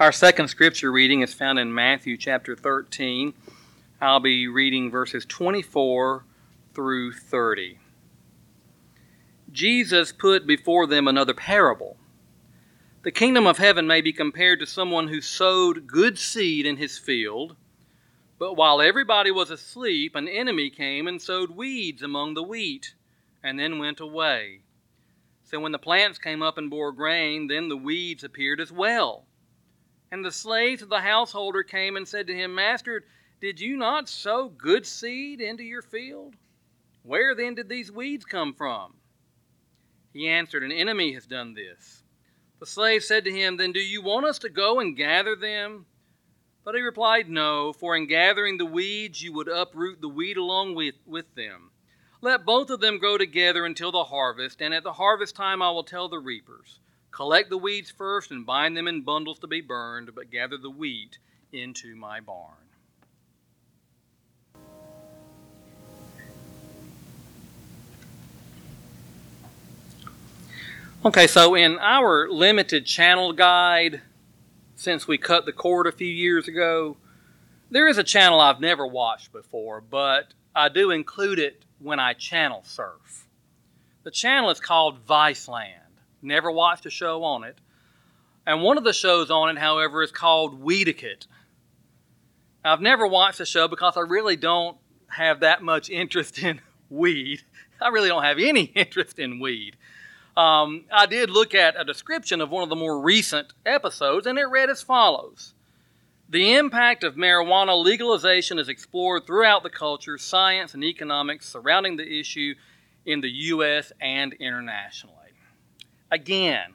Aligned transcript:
Our 0.00 0.12
second 0.12 0.48
scripture 0.48 0.90
reading 0.90 1.20
is 1.20 1.34
found 1.34 1.58
in 1.58 1.74
Matthew 1.74 2.16
chapter 2.16 2.56
13. 2.56 3.34
I'll 4.00 4.18
be 4.18 4.48
reading 4.48 4.90
verses 4.90 5.26
24 5.26 6.24
through 6.72 7.12
30. 7.12 7.78
Jesus 9.52 10.10
put 10.10 10.46
before 10.46 10.86
them 10.86 11.06
another 11.06 11.34
parable. 11.34 11.98
The 13.02 13.10
kingdom 13.10 13.46
of 13.46 13.58
heaven 13.58 13.86
may 13.86 14.00
be 14.00 14.14
compared 14.14 14.60
to 14.60 14.66
someone 14.66 15.08
who 15.08 15.20
sowed 15.20 15.86
good 15.86 16.18
seed 16.18 16.64
in 16.64 16.78
his 16.78 16.96
field, 16.96 17.54
but 18.38 18.54
while 18.54 18.80
everybody 18.80 19.30
was 19.30 19.50
asleep, 19.50 20.16
an 20.16 20.28
enemy 20.28 20.70
came 20.70 21.08
and 21.08 21.20
sowed 21.20 21.50
weeds 21.50 22.02
among 22.02 22.32
the 22.32 22.42
wheat, 22.42 22.94
and 23.42 23.58
then 23.58 23.78
went 23.78 24.00
away. 24.00 24.62
So 25.44 25.60
when 25.60 25.72
the 25.72 25.78
plants 25.78 26.18
came 26.18 26.42
up 26.42 26.56
and 26.56 26.70
bore 26.70 26.92
grain, 26.92 27.48
then 27.48 27.68
the 27.68 27.76
weeds 27.76 28.24
appeared 28.24 28.62
as 28.62 28.72
well. 28.72 29.26
And 30.12 30.24
the 30.24 30.32
slaves 30.32 30.82
of 30.82 30.88
the 30.88 31.00
householder 31.00 31.62
came 31.62 31.96
and 31.96 32.06
said 32.06 32.26
to 32.26 32.34
him, 32.34 32.54
Master, 32.54 33.04
did 33.40 33.60
you 33.60 33.76
not 33.76 34.08
sow 34.08 34.48
good 34.48 34.86
seed 34.86 35.40
into 35.40 35.62
your 35.62 35.82
field? 35.82 36.34
Where 37.02 37.34
then 37.34 37.54
did 37.54 37.68
these 37.68 37.92
weeds 37.92 38.24
come 38.24 38.52
from? 38.52 38.94
He 40.12 40.28
answered, 40.28 40.62
An 40.62 40.72
enemy 40.72 41.14
has 41.14 41.26
done 41.26 41.54
this. 41.54 42.02
The 42.58 42.66
slave 42.66 43.04
said 43.04 43.24
to 43.24 43.30
him, 43.30 43.56
Then 43.56 43.72
do 43.72 43.80
you 43.80 44.02
want 44.02 44.26
us 44.26 44.38
to 44.40 44.48
go 44.48 44.80
and 44.80 44.96
gather 44.96 45.36
them? 45.36 45.86
But 46.64 46.74
he 46.74 46.82
replied, 46.82 47.30
No, 47.30 47.72
for 47.72 47.96
in 47.96 48.06
gathering 48.06 48.58
the 48.58 48.66
weeds 48.66 49.22
you 49.22 49.32
would 49.32 49.48
uproot 49.48 50.00
the 50.00 50.08
wheat 50.08 50.36
along 50.36 50.74
with, 50.74 50.96
with 51.06 51.34
them. 51.34 51.70
Let 52.20 52.44
both 52.44 52.68
of 52.68 52.80
them 52.80 52.98
grow 52.98 53.16
together 53.16 53.64
until 53.64 53.92
the 53.92 54.04
harvest, 54.04 54.60
and 54.60 54.74
at 54.74 54.82
the 54.82 54.92
harvest 54.92 55.34
time 55.34 55.62
I 55.62 55.70
will 55.70 55.84
tell 55.84 56.08
the 56.08 56.18
reapers. 56.18 56.80
Collect 57.10 57.50
the 57.50 57.58
weeds 57.58 57.90
first 57.90 58.30
and 58.30 58.46
bind 58.46 58.76
them 58.76 58.88
in 58.88 59.02
bundles 59.02 59.38
to 59.40 59.46
be 59.46 59.60
burned, 59.60 60.14
but 60.14 60.30
gather 60.30 60.56
the 60.56 60.70
wheat 60.70 61.18
into 61.52 61.96
my 61.96 62.20
barn. 62.20 62.54
Okay, 71.02 71.26
so 71.26 71.54
in 71.54 71.78
our 71.78 72.28
limited 72.28 72.84
channel 72.84 73.32
guide, 73.32 74.02
since 74.76 75.08
we 75.08 75.16
cut 75.16 75.46
the 75.46 75.52
cord 75.52 75.86
a 75.86 75.92
few 75.92 76.06
years 76.06 76.46
ago, 76.46 76.98
there 77.70 77.88
is 77.88 77.96
a 77.96 78.04
channel 78.04 78.38
I've 78.38 78.60
never 78.60 78.86
watched 78.86 79.32
before, 79.32 79.80
but 79.80 80.34
I 80.54 80.68
do 80.68 80.90
include 80.90 81.38
it 81.38 81.64
when 81.78 81.98
I 81.98 82.12
channel 82.12 82.62
surf. 82.64 83.26
The 84.02 84.10
channel 84.10 84.50
is 84.50 84.60
called 84.60 85.06
Viceland. 85.06 85.89
Never 86.22 86.50
watched 86.50 86.86
a 86.86 86.90
show 86.90 87.24
on 87.24 87.44
it. 87.44 87.58
And 88.46 88.62
one 88.62 88.78
of 88.78 88.84
the 88.84 88.92
shows 88.92 89.30
on 89.30 89.48
it, 89.56 89.58
however, 89.58 90.02
is 90.02 90.10
called 90.10 90.62
Weediquette. 90.62 91.26
I've 92.64 92.80
never 92.80 93.06
watched 93.06 93.38
the 93.38 93.46
show 93.46 93.68
because 93.68 93.96
I 93.96 94.00
really 94.00 94.36
don't 94.36 94.76
have 95.08 95.40
that 95.40 95.62
much 95.62 95.88
interest 95.90 96.38
in 96.38 96.60
weed. 96.88 97.42
I 97.80 97.88
really 97.88 98.08
don't 98.08 98.24
have 98.24 98.38
any 98.38 98.62
interest 98.74 99.18
in 99.18 99.40
weed. 99.40 99.76
Um, 100.36 100.84
I 100.92 101.06
did 101.06 101.30
look 101.30 101.54
at 101.54 101.80
a 101.80 101.84
description 101.84 102.40
of 102.40 102.50
one 102.50 102.62
of 102.62 102.68
the 102.68 102.76
more 102.76 103.00
recent 103.00 103.52
episodes, 103.66 104.26
and 104.26 104.38
it 104.38 104.44
read 104.44 104.70
as 104.70 104.82
follows 104.82 105.54
The 106.28 106.54
impact 106.54 107.02
of 107.02 107.16
marijuana 107.16 107.82
legalization 107.82 108.58
is 108.58 108.68
explored 108.68 109.26
throughout 109.26 109.62
the 109.62 109.70
culture, 109.70 110.18
science, 110.18 110.72
and 110.72 110.84
economics 110.84 111.48
surrounding 111.48 111.96
the 111.96 112.20
issue 112.20 112.54
in 113.04 113.20
the 113.20 113.30
U.S. 113.30 113.92
and 114.00 114.32
internationally. 114.34 115.19
Again, 116.10 116.74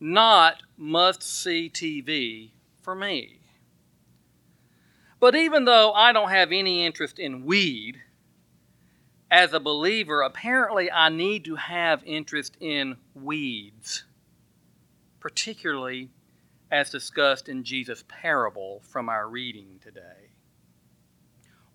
not 0.00 0.62
must 0.76 1.22
see 1.22 1.70
TV 1.70 2.50
for 2.82 2.94
me. 2.94 3.40
But 5.20 5.34
even 5.34 5.64
though 5.64 5.92
I 5.92 6.12
don't 6.12 6.30
have 6.30 6.52
any 6.52 6.86
interest 6.86 7.18
in 7.18 7.44
weed, 7.44 8.00
as 9.30 9.52
a 9.52 9.60
believer, 9.60 10.22
apparently 10.22 10.90
I 10.90 11.08
need 11.08 11.44
to 11.44 11.56
have 11.56 12.02
interest 12.04 12.56
in 12.60 12.96
weeds, 13.14 14.04
particularly 15.20 16.10
as 16.70 16.90
discussed 16.90 17.48
in 17.48 17.64
Jesus' 17.64 18.04
parable 18.08 18.80
from 18.88 19.08
our 19.08 19.28
reading 19.28 19.80
today. 19.82 20.30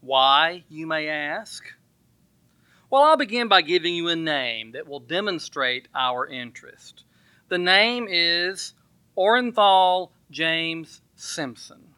Why, 0.01 0.63
you 0.69 0.87
may 0.87 1.07
ask? 1.07 1.63
Well, 2.93 3.01
I'll 3.01 3.17
begin 3.17 3.47
by 3.47 3.63
giving 3.63 3.95
you 3.95 4.09
a 4.09 4.15
name 4.15 4.73
that 4.73 4.87
will 4.87 4.99
demonstrate 4.99 5.87
our 5.95 6.27
interest. 6.27 7.05
The 7.49 7.57
name 7.57 8.05
is 8.07 8.75
Orenthal 9.17 10.11
James 10.29 11.01
Simpson, 11.15 11.95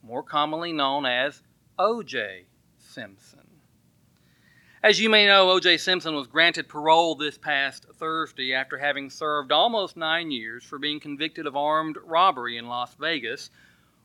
more 0.00 0.22
commonly 0.22 0.72
known 0.72 1.06
as 1.06 1.42
O.J. 1.76 2.44
Simpson. 2.78 3.48
As 4.80 5.00
you 5.00 5.10
may 5.10 5.26
know, 5.26 5.50
O.J. 5.50 5.78
Simpson 5.78 6.14
was 6.14 6.28
granted 6.28 6.68
parole 6.68 7.16
this 7.16 7.36
past 7.36 7.84
Thursday 7.96 8.54
after 8.54 8.78
having 8.78 9.10
served 9.10 9.50
almost 9.50 9.96
nine 9.96 10.30
years 10.30 10.62
for 10.62 10.78
being 10.78 11.00
convicted 11.00 11.48
of 11.48 11.56
armed 11.56 11.98
robbery 12.04 12.58
in 12.58 12.68
Las 12.68 12.94
Vegas, 12.94 13.50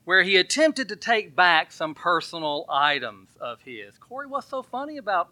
where 0.03 0.23
he 0.23 0.37
attempted 0.37 0.89
to 0.89 0.95
take 0.95 1.35
back 1.35 1.71
some 1.71 1.93
personal 1.93 2.65
items 2.67 3.29
of 3.39 3.61
his. 3.61 3.99
Corey, 3.99 4.25
what's 4.25 4.47
so 4.47 4.63
funny 4.63 4.97
about 4.97 5.29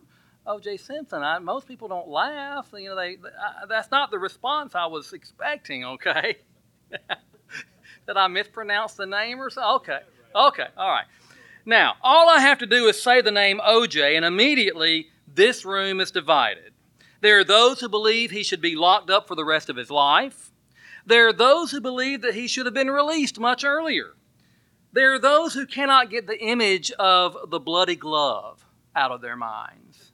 O.J. 0.48 0.78
Simpson. 0.78 1.22
I, 1.22 1.40
most 1.40 1.68
people 1.68 1.88
don't 1.88 2.08
laugh. 2.08 2.70
You 2.74 2.90
know, 2.90 2.96
they, 2.96 3.18
I, 3.40 3.66
that's 3.68 3.92
not 3.92 4.12
the 4.12 4.20
response 4.20 4.76
I 4.76 4.86
was 4.86 5.14
expecting. 5.14 5.86
Okay, 5.86 6.38
did 6.92 8.18
I 8.18 8.28
mispronounce 8.28 8.94
the 8.94 9.06
name 9.06 9.40
or 9.40 9.50
so? 9.50 9.76
Okay, 9.76 10.00
okay, 10.34 10.68
all 10.78 10.90
right. 10.90 11.06
Now, 11.66 11.96
all 12.02 12.30
I 12.30 12.40
have 12.40 12.60
to 12.60 12.66
do 12.66 12.88
is 12.88 13.02
say 13.02 13.22
the 13.22 13.32
name 13.32 13.60
O.J., 13.64 14.16
and 14.16 14.26
immediately 14.26 15.10
this 15.28 15.66
room 15.66 16.00
is 16.00 16.12
divided. 16.12 16.74
There 17.20 17.40
are 17.40 17.44
those 17.44 17.82
who 17.82 17.90
believe 17.90 18.32
he 18.32 18.44
should 18.44 18.62
be 18.62 18.76
locked 18.76 19.10
up 19.10 19.28
for 19.28 19.36
the 19.36 19.44
rest 19.44 19.70
of 19.70 19.76
his 19.76 19.92
life. 19.92 20.52
There 21.06 21.28
are 21.28 21.34
those 21.34 21.72
who 21.72 21.82
believe 21.82 22.22
that 22.22 22.36
he 22.36 22.48
should 22.48 22.66
have 22.66 22.74
been 22.74 22.90
released 22.92 23.40
much 23.40 23.66
earlier. 23.66 24.16
There 24.94 25.14
are 25.14 25.20
those 25.20 25.54
who 25.54 25.66
cannot 25.66 26.10
get 26.10 26.28
the 26.28 26.40
image 26.40 26.92
of 26.92 27.50
the 27.50 27.60
bloody 27.60 27.96
glove 27.96 28.66
out 28.96 29.12
of 29.12 29.22
their 29.22 29.36
minds. 29.36 30.07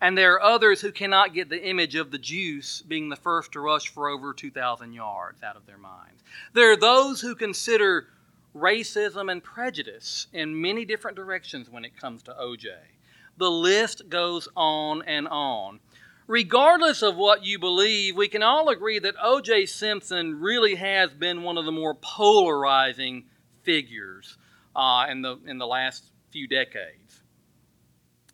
And 0.00 0.16
there 0.16 0.34
are 0.34 0.42
others 0.42 0.80
who 0.80 0.92
cannot 0.92 1.34
get 1.34 1.50
the 1.50 1.62
image 1.62 1.94
of 1.94 2.10
the 2.10 2.18
juice 2.18 2.82
being 2.82 3.08
the 3.08 3.16
first 3.16 3.52
to 3.52 3.60
rush 3.60 3.88
for 3.88 4.08
over 4.08 4.32
2,000 4.32 4.92
yards 4.92 5.42
out 5.42 5.56
of 5.56 5.66
their 5.66 5.78
minds. 5.78 6.22
There 6.54 6.72
are 6.72 6.76
those 6.76 7.20
who 7.20 7.34
consider 7.34 8.08
racism 8.56 9.30
and 9.30 9.44
prejudice 9.44 10.26
in 10.32 10.60
many 10.60 10.84
different 10.84 11.16
directions 11.16 11.68
when 11.68 11.84
it 11.84 11.96
comes 11.96 12.22
to 12.24 12.32
OJ. 12.32 12.68
The 13.36 13.50
list 13.50 14.08
goes 14.08 14.48
on 14.56 15.02
and 15.02 15.28
on. 15.28 15.80
Regardless 16.26 17.02
of 17.02 17.16
what 17.16 17.44
you 17.44 17.58
believe, 17.58 18.16
we 18.16 18.28
can 18.28 18.42
all 18.42 18.68
agree 18.68 19.00
that 19.00 19.16
O.J. 19.20 19.66
Simpson 19.66 20.40
really 20.40 20.76
has 20.76 21.12
been 21.12 21.42
one 21.42 21.58
of 21.58 21.64
the 21.64 21.72
more 21.72 21.94
polarizing 21.94 23.24
figures 23.62 24.38
uh, 24.76 25.06
in, 25.10 25.22
the, 25.22 25.38
in 25.46 25.58
the 25.58 25.66
last 25.66 26.04
few 26.30 26.46
decades. 26.46 27.22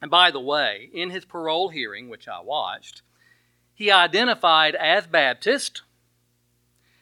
And 0.01 0.11
by 0.11 0.31
the 0.31 0.41
way, 0.41 0.91
in 0.93 1.11
his 1.11 1.25
parole 1.25 1.71
hearing, 1.71 2.09
which 2.09 2.29
I 2.29 2.41
watched, 2.41 3.03
he 3.75 3.91
identified 3.91 4.75
as 4.75 5.07
Baptist, 5.07 5.83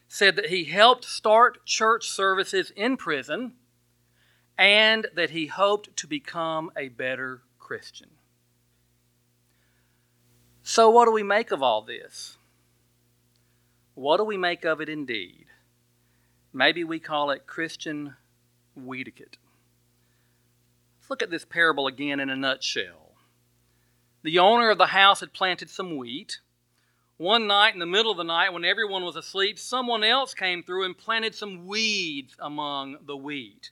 said 0.09 0.37
that 0.37 0.47
he 0.47 0.65
helped 0.65 1.05
start 1.05 1.65
church 1.67 2.09
services 2.09 2.73
in 2.77 2.97
prison, 2.97 3.55
and 4.57 5.07
that 5.15 5.31
he 5.31 5.47
hoped 5.47 5.97
to 5.97 6.07
become 6.07 6.71
a 6.77 6.89
better 6.89 7.43
Christian. 7.59 8.11
So, 10.63 10.89
what 10.91 11.07
do 11.07 11.13
we 11.13 11.23
make 11.23 11.51
of 11.51 11.63
all 11.63 11.83
this? 11.83 12.37
What 13.95 14.17
do 14.17 14.25
we 14.25 14.37
make 14.37 14.65
of 14.65 14.81
it 14.81 14.89
indeed? 14.89 15.47
Maybe 16.53 16.85
we 16.85 17.01
call 17.01 17.31
it 17.31 17.47
Christian 17.47 18.15
Weediquette. 18.79 19.37
Let's 21.05 21.11
look 21.11 21.23
at 21.23 21.31
this 21.31 21.45
parable 21.45 21.87
again 21.87 22.19
in 22.19 22.31
a 22.31 22.37
nutshell. 22.37 23.13
The 24.23 24.39
owner 24.39 24.71
of 24.71 24.79
the 24.79 24.87
house 24.87 25.21
had 25.21 25.35
planted 25.35 25.69
some 25.69 25.99
wheat. 25.99 26.41
One 27.19 27.47
night, 27.47 27.75
in 27.75 27.79
the 27.79 27.85
middle 27.85 28.11
of 28.11 28.17
the 28.17 28.25
night, 28.25 28.55
when 28.55 28.65
everyone 28.65 29.05
was 29.05 29.15
asleep, 29.15 29.59
someone 29.59 30.03
else 30.03 30.33
came 30.33 30.63
through 30.63 30.87
and 30.87 30.97
planted 30.97 31.35
some 31.35 31.67
weeds 31.67 32.35
among 32.39 33.05
the 33.05 33.19
wheat. 33.19 33.71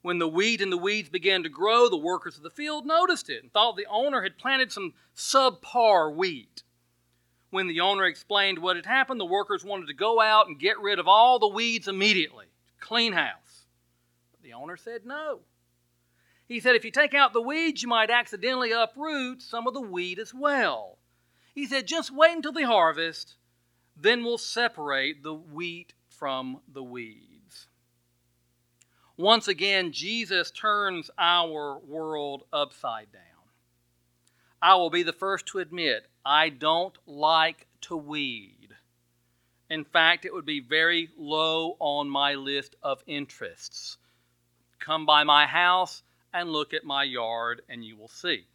When 0.00 0.18
the 0.18 0.26
wheat 0.26 0.62
and 0.62 0.72
the 0.72 0.78
weeds 0.78 1.10
began 1.10 1.42
to 1.42 1.50
grow, 1.50 1.90
the 1.90 1.98
workers 1.98 2.38
of 2.38 2.42
the 2.42 2.48
field 2.48 2.86
noticed 2.86 3.28
it 3.28 3.42
and 3.42 3.52
thought 3.52 3.76
the 3.76 3.84
owner 3.84 4.22
had 4.22 4.38
planted 4.38 4.72
some 4.72 4.94
subpar 5.14 6.16
wheat. 6.16 6.62
When 7.50 7.66
the 7.66 7.80
owner 7.80 8.06
explained 8.06 8.60
what 8.60 8.76
had 8.76 8.86
happened, 8.86 9.20
the 9.20 9.26
workers 9.26 9.66
wanted 9.66 9.88
to 9.88 9.92
go 9.92 10.18
out 10.22 10.46
and 10.48 10.58
get 10.58 10.80
rid 10.80 10.98
of 10.98 11.08
all 11.08 11.38
the 11.38 11.46
weeds 11.46 11.88
immediately, 11.88 12.46
clean 12.80 13.12
house. 13.12 13.66
But 14.32 14.40
the 14.40 14.54
owner 14.54 14.78
said 14.78 15.04
no. 15.04 15.40
He 16.48 16.60
said, 16.60 16.76
if 16.76 16.84
you 16.84 16.90
take 16.90 17.14
out 17.14 17.32
the 17.32 17.42
weeds, 17.42 17.82
you 17.82 17.88
might 17.88 18.10
accidentally 18.10 18.70
uproot 18.70 19.42
some 19.42 19.66
of 19.66 19.74
the 19.74 19.80
wheat 19.80 20.18
as 20.18 20.32
well. 20.32 20.98
He 21.54 21.66
said, 21.66 21.86
just 21.86 22.14
wait 22.14 22.36
until 22.36 22.52
the 22.52 22.62
harvest, 22.62 23.34
then 23.96 24.22
we'll 24.22 24.38
separate 24.38 25.22
the 25.22 25.34
wheat 25.34 25.94
from 26.08 26.60
the 26.72 26.82
weeds. 26.82 27.66
Once 29.16 29.48
again, 29.48 29.92
Jesus 29.92 30.50
turns 30.50 31.10
our 31.18 31.78
world 31.78 32.44
upside 32.52 33.10
down. 33.12 33.22
I 34.60 34.74
will 34.74 34.90
be 34.90 35.02
the 35.02 35.12
first 35.12 35.46
to 35.46 35.58
admit 35.58 36.06
I 36.24 36.50
don't 36.50 36.96
like 37.06 37.66
to 37.82 37.96
weed. 37.96 38.68
In 39.70 39.84
fact, 39.84 40.24
it 40.24 40.34
would 40.34 40.46
be 40.46 40.60
very 40.60 41.08
low 41.16 41.76
on 41.80 42.08
my 42.08 42.34
list 42.34 42.76
of 42.82 43.02
interests. 43.06 43.96
Come 44.78 45.06
by 45.06 45.24
my 45.24 45.46
house 45.46 46.02
and 46.40 46.50
look 46.50 46.74
at 46.74 46.84
my 46.84 47.02
yard, 47.04 47.62
and 47.68 47.84
you 47.84 47.96
will 47.96 48.08
see. 48.08 48.46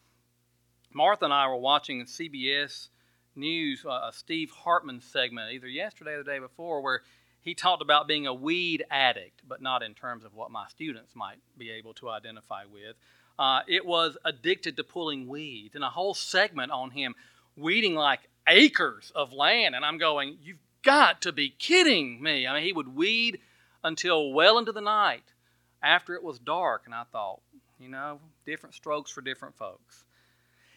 Martha 0.93 1.25
and 1.25 1.33
I 1.33 1.47
were 1.47 1.57
watching 1.57 2.05
CBS 2.05 2.89
News, 3.35 3.85
uh, 3.85 3.89
a 3.89 4.11
Steve 4.13 4.51
Hartman 4.51 5.01
segment, 5.01 5.53
either 5.53 5.67
yesterday 5.67 6.11
or 6.11 6.23
the 6.23 6.31
day 6.31 6.39
before, 6.39 6.81
where 6.81 7.01
he 7.41 7.55
talked 7.55 7.81
about 7.81 8.07
being 8.07 8.27
a 8.27 8.33
weed 8.33 8.85
addict, 8.91 9.41
but 9.47 9.61
not 9.61 9.83
in 9.83 9.93
terms 9.93 10.25
of 10.25 10.33
what 10.35 10.51
my 10.51 10.67
students 10.67 11.15
might 11.15 11.37
be 11.57 11.71
able 11.71 11.93
to 11.95 12.09
identify 12.09 12.63
with. 12.65 12.95
Uh, 13.39 13.61
it 13.67 13.85
was 13.85 14.17
addicted 14.25 14.75
to 14.75 14.83
pulling 14.83 15.27
weeds, 15.27 15.75
and 15.75 15.83
a 15.83 15.89
whole 15.89 16.13
segment 16.13 16.71
on 16.71 16.91
him 16.91 17.15
weeding 17.55 17.95
like 17.95 18.19
acres 18.47 19.11
of 19.15 19.33
land. 19.33 19.75
And 19.75 19.85
I'm 19.85 19.97
going, 19.97 20.37
You've 20.43 20.59
got 20.83 21.21
to 21.21 21.31
be 21.31 21.49
kidding 21.49 22.21
me. 22.21 22.45
I 22.45 22.53
mean, 22.53 22.63
he 22.63 22.73
would 22.73 22.95
weed 22.95 23.39
until 23.83 24.33
well 24.33 24.57
into 24.57 24.71
the 24.71 24.81
night 24.81 25.23
after 25.81 26.13
it 26.15 26.23
was 26.23 26.39
dark. 26.39 26.83
And 26.85 26.93
I 26.93 27.03
thought, 27.11 27.41
you 27.81 27.89
know, 27.89 28.19
different 28.45 28.75
strokes 28.75 29.11
for 29.11 29.21
different 29.21 29.55
folks. 29.55 30.05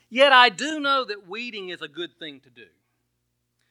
Yet 0.08 0.32
I 0.32 0.48
do 0.48 0.80
know 0.80 1.04
that 1.04 1.28
weeding 1.28 1.70
is 1.70 1.82
a 1.82 1.88
good 1.88 2.18
thing 2.18 2.40
to 2.40 2.50
do. 2.50 2.66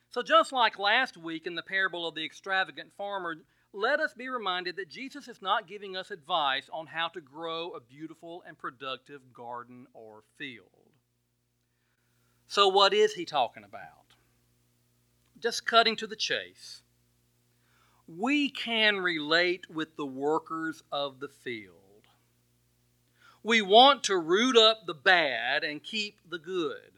So, 0.10 0.22
just 0.22 0.52
like 0.52 0.78
last 0.78 1.18
week 1.18 1.48
in 1.48 1.56
the 1.56 1.64
parable 1.64 2.08
of 2.08 2.16
the 2.16 2.24
extravagant 2.26 2.92
farmer, 2.98 3.38
let 3.74 4.00
us 4.00 4.14
be 4.14 4.30
reminded 4.30 4.76
that 4.76 4.90
Jesus 4.90 5.28
is 5.28 5.42
not 5.42 5.68
giving 5.68 5.98
us 5.98 6.12
advice 6.12 6.70
on 6.72 6.86
how 6.86 7.08
to 7.10 7.22
grow 7.22 7.72
a 7.72 7.82
beautiful 7.82 8.44
and 8.48 8.58
productive 8.58 9.34
garden 9.34 9.88
or 9.94 10.24
field. 10.38 10.68
So, 12.48 12.68
what 12.68 12.94
is 12.94 13.14
he 13.14 13.26
talking 13.26 13.64
about? 13.64 14.14
Just 15.40 15.66
cutting 15.66 15.96
to 15.96 16.08
the 16.08 16.16
chase. 16.16 16.84
We 18.08 18.50
can 18.50 18.98
relate 18.98 19.70
with 19.70 19.96
the 19.96 20.06
workers 20.06 20.84
of 20.92 21.20
the 21.20 21.30
field. 21.30 21.83
We 23.44 23.62
want 23.62 24.04
to 24.06 24.18
root 24.18 24.58
up 24.58 24.86
the 24.86 24.94
bad 24.94 25.64
and 25.64 25.84
keep 25.84 26.18
the 26.30 26.40
good. 26.40 26.92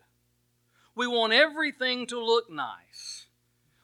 We 0.95 1.07
want 1.07 1.33
everything 1.33 2.05
to 2.07 2.23
look 2.23 2.49
nice. 2.49 3.25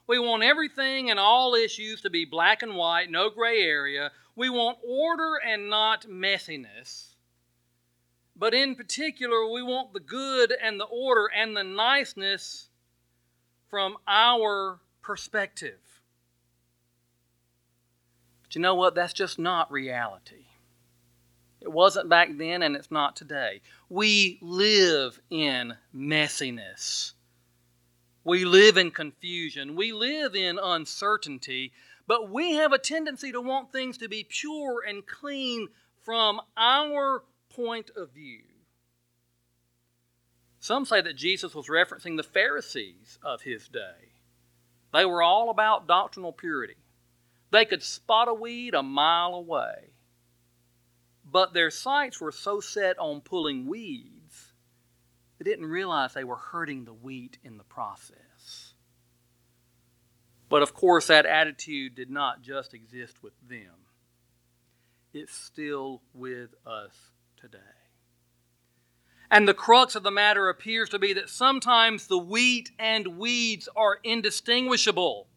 We 0.08 0.19
want 0.19 0.44
everything 0.44 1.10
and 1.10 1.19
all 1.19 1.56
issues 1.56 2.02
to 2.02 2.10
be 2.10 2.25
black 2.25 2.62
and 2.62 2.75
white, 2.75 3.10
no 3.10 3.30
gray 3.30 3.62
area. 3.62 4.12
We 4.36 4.50
want 4.50 4.78
order 4.88 5.36
and 5.36 5.69
not 5.69 6.06
messiness. 6.06 7.16
But 8.36 8.54
in 8.54 8.75
particular, 8.75 9.48
we 9.50 9.62
want 9.63 9.94
the 9.94 10.00
good 10.00 10.54
and 10.62 10.80
the 10.80 10.86
order 10.86 11.30
and 11.36 11.56
the 11.56 11.63
niceness 11.63 12.69
from 13.69 13.98
our 14.08 14.80
perspective. 15.02 15.80
But 18.44 18.56
you 18.56 18.62
know 18.62 18.75
what? 18.75 18.96
That's 18.96 19.13
just 19.13 19.40
not 19.40 19.72
reality. 19.72 20.46
It 21.62 21.72
wasn't 21.72 22.10
back 22.10 22.30
then 22.38 22.63
and 22.63 22.75
it's 22.75 22.92
not 22.92 23.16
today. 23.16 23.62
We 23.90 24.40
live 24.42 25.19
in 25.30 25.75
messiness. 25.96 27.13
We 28.24 28.46
live 28.46 28.78
in 28.78 28.92
confusion. 28.92 29.75
We 29.75 29.94
live 29.94 30.36
in 30.36 30.60
uncertainty. 30.62 31.72
But 32.08 32.30
we 32.30 32.54
have 32.54 32.74
a 32.74 32.80
tendency 32.80 33.31
to 33.31 33.42
want 33.42 33.72
things 33.72 33.98
to 34.00 34.10
be 34.10 34.25
pure 34.28 34.84
and 34.88 35.06
clean 35.06 35.69
from 36.04 36.42
our 36.58 37.24
point 37.50 37.92
of 37.96 38.12
view. 38.12 38.42
Some 40.60 40.86
say 40.86 41.02
that 41.02 41.16
Jesus 41.16 41.56
was 41.56 41.68
referencing 41.68 42.18
the 42.18 42.24
Pharisees 42.24 43.18
of 43.24 43.42
his 43.42 43.68
day. 43.68 44.12
They 44.94 45.06
were 45.06 45.24
all 45.24 45.50
about 45.50 45.88
doctrinal 45.88 46.34
purity. 46.34 46.75
They 47.52 47.66
could 47.66 47.84
spot 47.84 48.28
a 48.28 48.34
weed 48.34 48.74
a 48.74 48.84
mile 48.84 49.34
away. 49.34 49.91
But 51.31 51.54
their 51.54 51.72
sights 51.72 52.19
were 52.19 52.31
so 52.31 52.60
set 52.60 53.00
on 53.00 53.22
pulling 53.22 53.68
weeds, 53.68 54.51
they 55.39 55.50
didn't 55.50 55.68
realize 55.68 56.13
they 56.13 56.24
were 56.24 56.36
hurting 56.36 56.86
the 56.86 56.94
wheat 56.94 57.38
in 57.44 57.57
the 57.57 57.63
process. 57.63 58.74
But 60.50 60.62
of 60.62 60.74
course, 60.74 61.07
that 61.07 61.25
attitude 61.25 61.95
did 61.95 62.10
not 62.10 62.42
just 62.42 62.74
exist 62.74 63.24
with 63.24 63.33
them, 63.48 63.88
it's 65.13 65.33
still 65.33 66.01
with 66.13 66.50
us 66.66 66.94
today. 67.38 67.57
And 69.31 69.48
the 69.48 69.54
crux 69.54 69.95
of 69.95 70.04
the 70.04 70.12
matter 70.12 70.50
appears 70.50 70.89
to 70.89 71.00
be 71.00 71.13
that 71.13 71.30
sometimes 71.30 72.07
the 72.07 72.18
wheat 72.18 72.72
and 72.77 73.18
weeds 73.18 73.69
are 73.77 74.00
indistinguishable, 74.04 75.27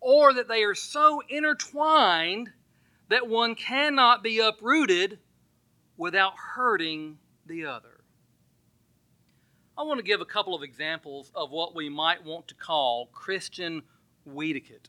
or 0.00 0.32
that 0.32 0.46
they 0.46 0.62
are 0.62 0.76
so 0.76 1.20
intertwined 1.28 2.52
that 3.08 3.28
one 3.28 3.54
cannot 3.54 4.22
be 4.22 4.38
uprooted 4.38 5.18
without 5.96 6.32
hurting 6.36 7.18
the 7.46 7.66
other. 7.66 8.00
I 9.76 9.82
want 9.82 9.98
to 9.98 10.04
give 10.04 10.20
a 10.20 10.26
couple 10.26 10.54
of 10.54 10.62
examples 10.62 11.32
of 11.34 11.50
what 11.50 11.74
we 11.74 11.88
might 11.88 12.24
want 12.24 12.48
to 12.48 12.54
call 12.54 13.06
Christian 13.06 13.82
weediquette. 14.28 14.88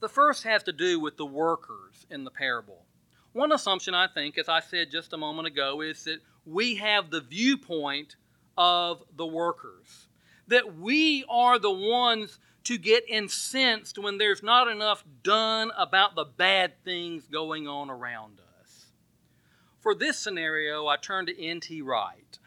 The 0.00 0.08
first 0.08 0.44
has 0.44 0.62
to 0.64 0.72
do 0.72 1.00
with 1.00 1.16
the 1.16 1.26
workers 1.26 2.06
in 2.10 2.24
the 2.24 2.30
parable. 2.30 2.84
One 3.32 3.52
assumption, 3.52 3.94
I 3.94 4.08
think, 4.08 4.36
as 4.36 4.48
I 4.48 4.60
said 4.60 4.90
just 4.90 5.12
a 5.12 5.16
moment 5.16 5.48
ago, 5.48 5.80
is 5.80 6.04
that 6.04 6.20
we 6.44 6.74
have 6.76 7.10
the 7.10 7.20
viewpoint 7.20 8.16
of 8.58 9.02
the 9.16 9.26
workers, 9.26 10.08
that 10.48 10.76
we 10.76 11.24
are 11.30 11.58
the 11.58 11.70
ones 11.70 12.38
to 12.64 12.78
get 12.78 13.08
incensed 13.08 13.98
when 13.98 14.18
there's 14.18 14.42
not 14.42 14.68
enough 14.68 15.04
done 15.22 15.70
about 15.76 16.14
the 16.14 16.24
bad 16.24 16.72
things 16.84 17.26
going 17.26 17.66
on 17.66 17.90
around 17.90 18.38
us. 18.60 18.86
For 19.80 19.94
this 19.94 20.18
scenario, 20.18 20.86
I 20.86 20.96
turn 20.96 21.26
to 21.26 21.44
N.T. 21.44 21.82
Wright, 21.82 22.38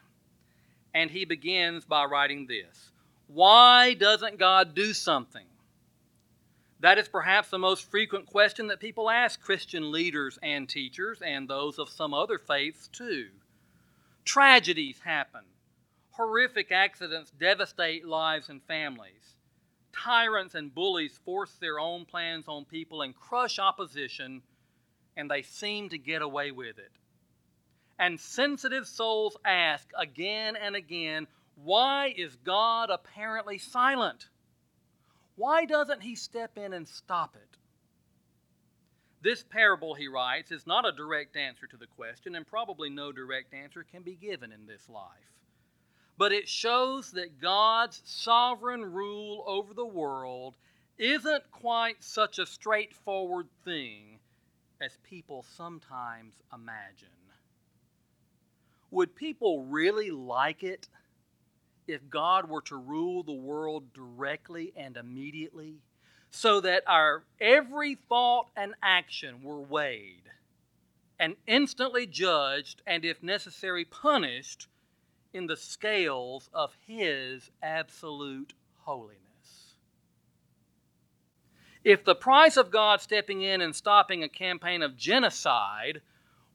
and 0.94 1.12
he 1.12 1.26
begins 1.26 1.84
by 1.84 2.06
writing 2.06 2.48
this 2.48 2.92
Why 3.28 3.94
doesn't 3.94 4.40
God 4.40 4.74
do 4.74 4.94
something? 4.94 5.46
That 6.80 6.98
is 6.98 7.08
perhaps 7.08 7.50
the 7.50 7.58
most 7.58 7.89
frequent 7.89 8.25
question 8.25 8.68
that 8.68 8.80
people 8.80 9.10
ask 9.10 9.42
Christian 9.42 9.92
leaders 9.92 10.38
and 10.44 10.68
teachers, 10.70 11.22
and 11.22 11.48
those 11.48 11.80
of 11.80 11.89
some 11.89 12.13
other 12.13 12.38
faiths 12.38 12.88
too. 12.89 13.30
Tragedies 14.24 15.00
happen, 15.04 15.44
horrific 16.12 16.72
accidents 16.72 17.32
devastate 17.32 18.06
lives 18.06 18.50
and 18.50 18.62
families. 18.63 19.35
Tyrants 20.04 20.56
and 20.56 20.74
bullies 20.74 21.18
force 21.25 21.54
their 21.56 21.80
own 21.80 22.06
plans 22.06 22.48
on 22.48 22.66
people 22.66 23.02
and 23.02 23.16
crush 23.16 23.60
opposition, 23.60 24.42
and 25.16 25.30
they 25.30 25.42
seem 25.42 25.90
to 25.90 25.98
get 25.98 26.22
away 26.22 26.52
with 26.52 26.78
it. 26.78 26.92
And 27.98 28.20
sensitive 28.20 28.88
souls 28.88 29.38
ask 29.46 29.90
again 29.98 30.56
and 30.56 30.75
again, 30.75 31.28
why 31.56 32.14
is 32.16 32.36
God 32.36 32.90
apparently 32.90 33.58
silent? 33.58 34.28
Why 35.38 35.66
doesn't 35.66 36.02
He 36.02 36.16
step 36.16 36.58
in 36.58 36.74
and 36.74 36.88
stop 36.88 37.36
it? 37.36 37.58
This 39.22 39.44
parable, 39.44 39.96
he 39.96 40.08
writes, 40.08 40.52
is 40.52 40.68
not 40.68 40.86
a 40.86 40.92
direct 40.92 41.36
answer 41.36 41.66
to 41.68 41.78
the 41.78 41.88
question, 41.88 42.36
and 42.36 42.46
probably 42.46 42.90
no 42.92 43.12
direct 43.12 43.54
answer 43.56 43.84
can 43.84 44.04
be 44.04 44.14
given 44.14 44.52
in 44.52 44.68
this 44.68 44.88
life 44.88 45.32
but 46.17 46.31
it 46.31 46.48
shows 46.48 47.12
that 47.12 47.41
God's 47.41 48.01
sovereign 48.05 48.93
rule 48.93 49.43
over 49.45 49.74
the 49.74 49.86
world 49.86 50.55
isn't 50.98 51.51
quite 51.51 52.03
such 52.03 52.39
a 52.39 52.45
straightforward 52.45 53.48
thing 53.63 54.19
as 54.81 54.98
people 55.03 55.45
sometimes 55.55 56.36
imagine. 56.53 57.10
Would 58.91 59.15
people 59.15 59.63
really 59.63 60.12
like 60.12 60.63
it 60.63 60.88
if 61.88 62.10
God 62.10 62.50
were 62.50 62.62
to 62.62 62.77
rule 62.77 63.24
the 63.24 63.34
world 63.34 63.93
directly 63.93 64.74
and 64.75 64.95
immediately 64.95 65.81
so 66.31 66.62
that 66.62 66.84
our 66.88 67.24
every 67.39 67.95
thought 67.95 68.48
and 68.55 68.74
action 68.81 69.43
were 69.43 69.60
weighed 69.60 70.24
and 71.19 71.36
instantly 71.48 72.05
judged 72.05 72.81
and, 72.86 73.05
if 73.05 73.22
necessary, 73.24 73.86
punished 73.86 74.67
in 75.36 75.48
the 75.48 75.58
scales 75.58 76.50
of 76.54 76.75
His 76.88 77.51
absolute 77.62 78.54
holiness. 78.80 79.20
If 81.84 82.04
the 82.04 82.15
price 82.15 82.58
of 82.58 82.72
God 82.72 83.01
stepping 83.01 83.42
in 83.42 83.62
and 83.62 83.75
stopping 83.75 84.24
a 84.24 84.30
campaign 84.30 84.82
of 84.82 84.98
genocide 84.98 86.01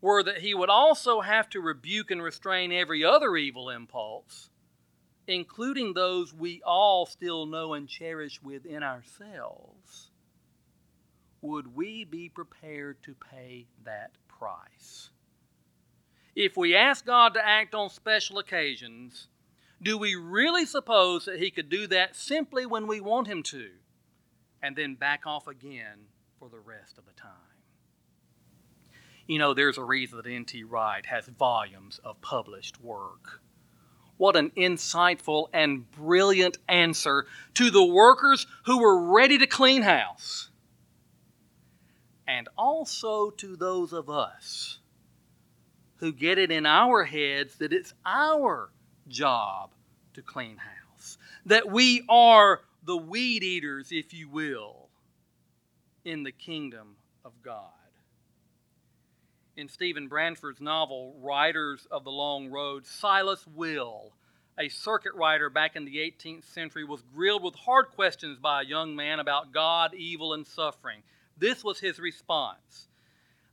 were 0.01 0.23
that 0.23 0.39
He 0.39 0.55
would 0.55 0.71
also 0.71 1.21
have 1.21 1.49
to 1.51 1.61
rebuke 1.61 2.11
and 2.11 2.23
restrain 2.23 2.73
every 2.73 3.05
other 3.05 3.37
evil 3.37 3.71
impulse, 3.71 4.51
including 5.29 5.93
those 5.93 6.33
we 6.33 6.63
all 6.65 7.07
still 7.07 7.47
know 7.47 7.75
and 7.75 7.89
cherish 7.89 8.43
within 8.43 8.83
ourselves, 8.83 10.11
would 11.43 11.75
we 11.75 12.05
be 12.05 12.29
prepared 12.29 13.03
to 13.03 13.15
pay 13.15 13.67
that 13.85 14.11
price? 14.27 15.11
If 16.43 16.57
we 16.57 16.75
ask 16.75 17.05
God 17.05 17.35
to 17.35 17.47
act 17.47 17.75
on 17.75 17.91
special 17.91 18.39
occasions, 18.39 19.29
do 19.83 19.99
we 19.99 20.15
really 20.15 20.65
suppose 20.65 21.27
that 21.27 21.39
He 21.39 21.51
could 21.51 21.69
do 21.69 21.87
that 21.89 22.17
simply 22.17 22.65
when 22.65 22.87
we 22.87 22.99
want 22.99 23.27
Him 23.27 23.43
to, 23.43 23.69
and 24.63 24.75
then 24.75 24.95
back 24.95 25.27
off 25.27 25.47
again 25.47 26.07
for 26.39 26.49
the 26.49 26.59
rest 26.59 26.97
of 26.97 27.05
the 27.05 27.13
time? 27.13 27.31
You 29.27 29.39
know, 29.39 29.53
there's 29.53 29.77
a 29.77 29.85
reason 29.85 30.17
that 30.17 30.27
N.T. 30.27 30.65
Wright 30.65 31.05
has 31.05 31.27
volumes 31.27 32.01
of 32.03 32.23
published 32.23 32.81
work. 32.81 33.43
What 34.17 34.35
an 34.35 34.49
insightful 34.57 35.49
and 35.53 35.91
brilliant 35.91 36.57
answer 36.71 37.27
to 37.53 37.71
the 37.71 37.85
workers 37.85 38.47
who 38.65 38.81
were 38.81 39.13
ready 39.13 39.37
to 39.37 39.47
clean 39.47 39.83
house, 39.83 40.49
and 42.27 42.49
also 42.57 43.29
to 43.29 43.57
those 43.57 43.93
of 43.93 44.09
us 44.09 44.80
who 46.01 46.13
get 46.13 46.39
it 46.39 46.51
in 46.51 46.65
our 46.67 47.05
heads 47.05 47.57
that 47.57 47.73
it's 47.73 47.93
our 48.05 48.71
job 49.07 49.71
to 50.15 50.23
clean 50.23 50.57
house, 50.57 51.19
that 51.47 51.71
we 51.71 52.03
are 52.09 52.61
the 52.85 52.97
weed 52.97 53.43
eaters, 53.43 53.89
if 53.93 54.15
you 54.15 54.29
will, 54.29 54.89
in 56.05 56.23
the 56.23 56.33
kingdom 56.33 56.97
of 57.25 57.33
God. 57.43 57.67
In 59.57 59.69
Stephen 59.69 60.09
Bransford's 60.09 60.61
novel, 60.61 61.15
Riders 61.21 61.87
of 61.91 62.05
the 62.05 62.11
Long 62.11 62.49
Road, 62.49 62.87
Silas 62.87 63.47
Will, 63.47 64.13
a 64.59 64.71
circuit 64.71 65.15
rider 65.15 65.51
back 65.51 65.77
in 65.77 65.85
the 65.85 65.99
18th 65.99 66.45
century, 66.45 66.85
was 66.85 67.03
grilled 67.15 67.43
with 67.43 67.55
hard 67.55 67.89
questions 67.91 68.39
by 68.39 68.63
a 68.63 68.67
young 68.67 68.97
man 68.97 69.21
about 69.21 69.53
God, 69.53 69.93
evil, 69.95 70.33
and 70.33 70.47
suffering. 70.47 71.03
This 71.37 71.63
was 71.63 71.79
his 71.79 71.99
response. 71.99 72.89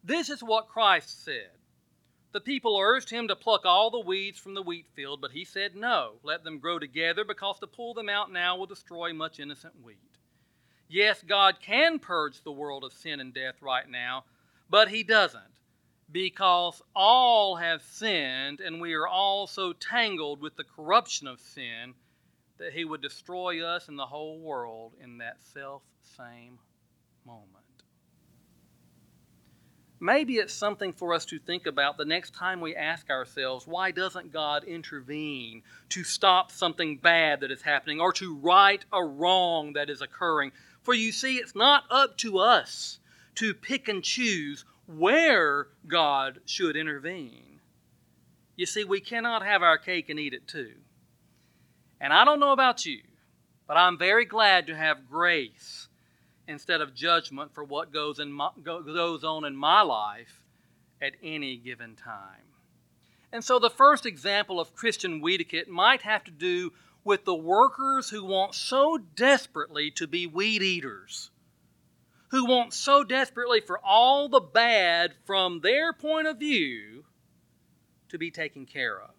This 0.01 0.29
is 0.29 0.41
what 0.41 0.69
Christ 0.69 1.25
said 1.25 1.56
the 2.31 2.41
people 2.41 2.77
urged 2.77 3.09
him 3.09 3.27
to 3.27 3.35
pluck 3.35 3.65
all 3.65 3.89
the 3.89 3.99
weeds 3.99 4.37
from 4.37 4.53
the 4.53 4.61
wheat 4.61 4.87
field, 4.93 5.21
but 5.21 5.31
he 5.31 5.45
said, 5.45 5.75
No, 5.75 6.13
let 6.23 6.43
them 6.43 6.59
grow 6.59 6.79
together, 6.79 7.23
because 7.23 7.59
to 7.59 7.67
pull 7.67 7.93
them 7.93 8.09
out 8.09 8.31
now 8.31 8.57
will 8.57 8.65
destroy 8.65 9.13
much 9.13 9.39
innocent 9.39 9.73
wheat. 9.81 9.97
Yes, 10.89 11.21
God 11.21 11.59
can 11.61 11.99
purge 11.99 12.41
the 12.43 12.51
world 12.51 12.83
of 12.83 12.93
sin 12.93 13.19
and 13.19 13.33
death 13.33 13.61
right 13.61 13.89
now, 13.89 14.25
but 14.69 14.89
he 14.89 15.03
doesn't, 15.03 15.43
because 16.11 16.81
all 16.95 17.55
have 17.55 17.81
sinned, 17.81 18.61
and 18.61 18.79
we 18.79 18.93
are 18.93 19.07
all 19.07 19.47
so 19.47 19.73
tangled 19.73 20.41
with 20.41 20.55
the 20.55 20.63
corruption 20.63 21.27
of 21.27 21.39
sin 21.39 21.93
that 22.57 22.73
he 22.73 22.85
would 22.85 23.01
destroy 23.01 23.63
us 23.65 23.87
and 23.87 23.99
the 23.99 24.05
whole 24.05 24.39
world 24.39 24.93
in 25.01 25.17
that 25.19 25.37
self 25.53 25.83
same 26.17 26.59
moment. 27.25 27.56
Maybe 29.99 30.35
it's 30.35 30.53
something 30.53 30.93
for 30.93 31.13
us 31.13 31.25
to 31.25 31.39
think 31.39 31.65
about 31.65 31.97
the 31.97 32.05
next 32.05 32.35
time 32.35 32.61
we 32.61 32.75
ask 32.75 33.09
ourselves, 33.09 33.65
why 33.65 33.89
doesn't 33.89 34.31
God 34.31 34.63
intervene 34.63 35.63
to 35.89 36.03
stop 36.03 36.51
something 36.51 36.97
bad 36.97 37.39
that 37.39 37.51
is 37.51 37.63
happening 37.63 37.99
or 37.99 38.13
to 38.13 38.35
right 38.35 38.83
a 38.93 39.03
wrong 39.03 39.73
that 39.73 39.89
is 39.89 40.01
occurring? 40.01 40.51
For 40.83 40.93
you 40.93 41.11
see, 41.11 41.37
it's 41.37 41.55
not 41.55 41.85
up 41.89 42.15
to 42.17 42.37
us 42.37 42.99
to 43.35 43.55
pick 43.55 43.87
and 43.87 44.03
choose 44.03 44.65
where 44.85 45.67
God 45.87 46.41
should 46.45 46.75
intervene. 46.75 47.59
You 48.55 48.67
see, 48.67 48.83
we 48.83 48.99
cannot 48.99 49.43
have 49.43 49.63
our 49.63 49.77
cake 49.77 50.09
and 50.09 50.19
eat 50.19 50.33
it 50.33 50.47
too. 50.47 50.73
And 51.99 52.13
I 52.13 52.23
don't 52.23 52.39
know 52.39 52.51
about 52.51 52.85
you, 52.85 53.01
but 53.67 53.77
I'm 53.77 53.97
very 53.97 54.25
glad 54.25 54.67
to 54.67 54.75
have 54.75 55.09
grace 55.09 55.86
instead 56.47 56.81
of 56.81 56.93
judgment 56.93 57.53
for 57.53 57.63
what 57.63 57.91
goes, 57.91 58.19
in 58.19 58.31
my, 58.31 58.49
goes 58.63 59.23
on 59.23 59.45
in 59.45 59.55
my 59.55 59.81
life 59.81 60.41
at 61.01 61.13
any 61.21 61.57
given 61.57 61.95
time. 61.95 62.43
And 63.31 63.43
so 63.43 63.59
the 63.59 63.69
first 63.69 64.05
example 64.05 64.59
of 64.59 64.75
Christian 64.75 65.21
weediquette 65.21 65.67
might 65.67 66.01
have 66.03 66.23
to 66.23 66.31
do 66.31 66.71
with 67.03 67.25
the 67.25 67.35
workers 67.35 68.09
who 68.09 68.23
want 68.23 68.55
so 68.55 68.97
desperately 68.97 69.91
to 69.91 70.07
be 70.07 70.27
weed 70.27 70.61
eaters, 70.61 71.29
who 72.29 72.45
want 72.45 72.73
so 72.73 73.03
desperately 73.03 73.61
for 73.61 73.79
all 73.83 74.29
the 74.29 74.39
bad 74.39 75.13
from 75.25 75.59
their 75.61 75.93
point 75.93 76.27
of 76.27 76.37
view 76.37 77.03
to 78.09 78.17
be 78.17 78.31
taken 78.31 78.65
care 78.65 79.01
of. 79.01 79.11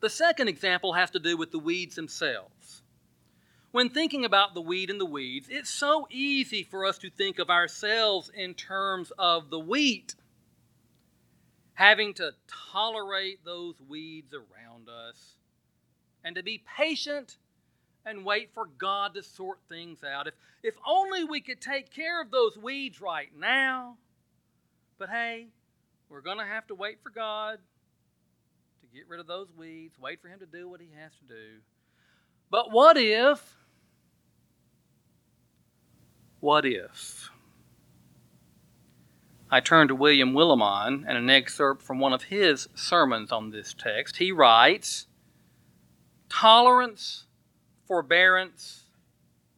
The 0.00 0.10
second 0.10 0.48
example 0.48 0.94
has 0.94 1.10
to 1.12 1.20
do 1.20 1.36
with 1.36 1.52
the 1.52 1.58
weeds 1.58 1.94
themselves. 1.94 2.81
When 3.72 3.88
thinking 3.88 4.26
about 4.26 4.52
the 4.52 4.60
weed 4.60 4.90
and 4.90 5.00
the 5.00 5.06
weeds, 5.06 5.48
it's 5.50 5.70
so 5.70 6.06
easy 6.10 6.62
for 6.62 6.84
us 6.84 6.98
to 6.98 7.10
think 7.10 7.38
of 7.38 7.48
ourselves 7.48 8.30
in 8.34 8.52
terms 8.52 9.12
of 9.18 9.48
the 9.48 9.58
wheat, 9.58 10.14
having 11.72 12.12
to 12.14 12.32
tolerate 12.70 13.46
those 13.46 13.76
weeds 13.88 14.34
around 14.34 14.90
us, 14.90 15.36
and 16.22 16.36
to 16.36 16.42
be 16.42 16.62
patient 16.76 17.38
and 18.04 18.26
wait 18.26 18.50
for 18.52 18.66
God 18.66 19.14
to 19.14 19.22
sort 19.22 19.58
things 19.70 20.04
out. 20.04 20.26
If, 20.26 20.34
if 20.62 20.74
only 20.86 21.24
we 21.24 21.40
could 21.40 21.62
take 21.62 21.90
care 21.90 22.20
of 22.20 22.30
those 22.30 22.58
weeds 22.58 23.00
right 23.00 23.30
now. 23.34 23.96
But 24.98 25.08
hey, 25.08 25.46
we're 26.10 26.20
going 26.20 26.38
to 26.38 26.44
have 26.44 26.66
to 26.66 26.74
wait 26.74 26.98
for 27.02 27.08
God 27.08 27.58
to 28.82 28.86
get 28.94 29.08
rid 29.08 29.18
of 29.18 29.26
those 29.26 29.48
weeds, 29.56 29.98
wait 29.98 30.20
for 30.20 30.28
Him 30.28 30.40
to 30.40 30.46
do 30.46 30.68
what 30.68 30.82
He 30.82 30.90
has 31.00 31.12
to 31.12 31.34
do. 31.34 31.60
But 32.50 32.70
what 32.70 32.98
if 32.98 33.56
what 36.42 36.66
if? 36.66 37.30
I 39.48 39.60
turn 39.60 39.86
to 39.86 39.94
William 39.94 40.32
Willimon 40.32 41.04
and 41.06 41.16
an 41.16 41.30
excerpt 41.30 41.82
from 41.82 42.00
one 42.00 42.12
of 42.12 42.24
his 42.24 42.68
sermons 42.74 43.30
on 43.30 43.50
this 43.50 43.72
text. 43.72 44.16
He 44.16 44.32
writes 44.32 45.06
Tolerance, 46.28 47.26
forbearance, 47.86 48.86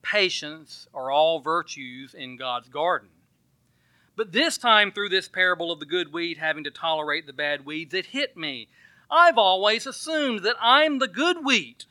patience 0.03 0.87
are 0.93 1.11
all 1.11 1.41
virtues 1.41 2.13
in 2.13 2.37
God's 2.37 2.69
garden. 2.69 3.09
But 4.15 4.33
this 4.33 4.59
time, 4.59 4.93
through 4.93 5.09
this 5.09 5.27
parable 5.27 5.73
of 5.73 5.81
the 5.81 5.87
good 5.87 6.13
weed 6.13 6.37
having 6.37 6.65
to 6.65 6.71
tolerate 6.71 7.27
the 7.27 7.33
bad 7.33 7.65
weeds, 7.65 7.95
it 7.95 8.07
hit 8.07 8.37
me. 8.37 8.69
I've 9.11 9.39
always 9.39 9.87
assumed 9.87 10.41
that 10.41 10.57
I'm 10.61 10.99
the 10.99 11.09
good 11.09 11.47
wheat 11.47 11.87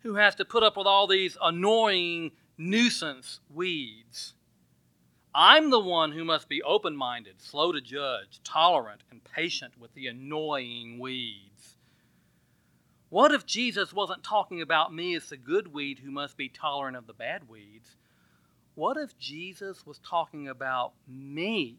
who 0.00 0.16
has 0.16 0.34
to 0.34 0.44
put 0.44 0.64
up 0.64 0.76
with 0.76 0.88
all 0.88 1.06
these 1.06 1.38
annoying 1.40 2.32
nuisance 2.56 3.40
weeds. 3.52 4.34
I'm 5.34 5.70
the 5.70 5.80
one 5.80 6.12
who 6.12 6.24
must 6.24 6.48
be 6.48 6.62
open 6.62 6.96
minded, 6.96 7.42
slow 7.42 7.72
to 7.72 7.80
judge, 7.80 8.40
tolerant, 8.44 9.02
and 9.10 9.22
patient 9.24 9.78
with 9.78 9.92
the 9.94 10.06
annoying 10.06 10.98
weeds. 11.00 11.76
What 13.08 13.32
if 13.32 13.44
Jesus 13.44 13.92
wasn't 13.92 14.22
talking 14.22 14.60
about 14.60 14.94
me 14.94 15.16
as 15.16 15.28
the 15.28 15.36
good 15.36 15.72
weed 15.72 16.00
who 16.00 16.10
must 16.10 16.36
be 16.36 16.48
tolerant 16.48 16.96
of 16.96 17.06
the 17.06 17.12
bad 17.12 17.48
weeds? 17.48 17.96
What 18.76 18.96
if 18.96 19.16
Jesus 19.18 19.84
was 19.84 19.98
talking 19.98 20.48
about 20.48 20.92
me 21.08 21.78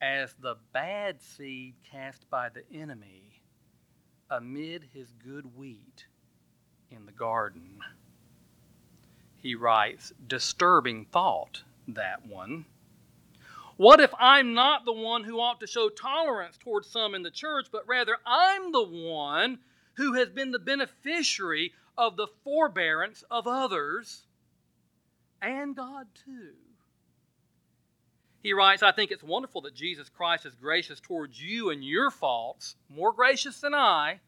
as 0.00 0.34
the 0.40 0.56
bad 0.72 1.20
seed 1.20 1.74
cast 1.90 2.28
by 2.30 2.48
the 2.48 2.62
enemy 2.72 3.42
amid 4.30 4.88
his 4.92 5.12
good 5.24 5.56
wheat 5.56 6.06
in 6.90 7.06
the 7.06 7.12
garden? 7.12 7.78
He 9.44 9.54
writes, 9.54 10.10
disturbing 10.26 11.04
thought, 11.04 11.64
that 11.86 12.24
one. 12.24 12.64
What 13.76 14.00
if 14.00 14.10
I'm 14.18 14.54
not 14.54 14.86
the 14.86 14.92
one 14.94 15.22
who 15.22 15.38
ought 15.38 15.60
to 15.60 15.66
show 15.66 15.90
tolerance 15.90 16.56
towards 16.56 16.88
some 16.88 17.14
in 17.14 17.22
the 17.22 17.30
church, 17.30 17.66
but 17.70 17.86
rather 17.86 18.16
I'm 18.24 18.72
the 18.72 18.82
one 18.82 19.58
who 19.96 20.14
has 20.14 20.30
been 20.30 20.50
the 20.50 20.58
beneficiary 20.58 21.74
of 21.98 22.16
the 22.16 22.26
forbearance 22.42 23.22
of 23.30 23.46
others 23.46 24.22
and 25.42 25.76
God 25.76 26.06
too? 26.24 26.54
He 28.42 28.54
writes, 28.54 28.82
I 28.82 28.92
think 28.92 29.10
it's 29.10 29.22
wonderful 29.22 29.60
that 29.62 29.74
Jesus 29.74 30.08
Christ 30.08 30.46
is 30.46 30.54
gracious 30.54 31.00
towards 31.00 31.38
you 31.38 31.68
and 31.68 31.84
your 31.84 32.10
faults, 32.10 32.76
more 32.88 33.12
gracious 33.12 33.60
than 33.60 33.74
I 33.74 34.20